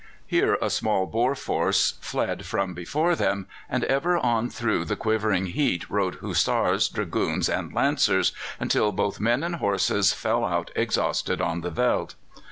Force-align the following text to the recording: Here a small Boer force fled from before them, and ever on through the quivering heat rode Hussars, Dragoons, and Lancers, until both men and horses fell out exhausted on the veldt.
Here 0.25 0.57
a 0.59 0.71
small 0.71 1.05
Boer 1.05 1.35
force 1.35 1.99
fled 2.01 2.43
from 2.47 2.73
before 2.73 3.15
them, 3.15 3.45
and 3.69 3.83
ever 3.83 4.17
on 4.17 4.49
through 4.49 4.85
the 4.85 4.95
quivering 4.95 5.45
heat 5.45 5.87
rode 5.91 6.15
Hussars, 6.23 6.89
Dragoons, 6.89 7.47
and 7.47 7.71
Lancers, 7.71 8.31
until 8.59 8.91
both 8.91 9.19
men 9.19 9.43
and 9.43 9.57
horses 9.57 10.11
fell 10.11 10.43
out 10.43 10.71
exhausted 10.75 11.39
on 11.39 11.61
the 11.61 11.69
veldt. 11.69 12.15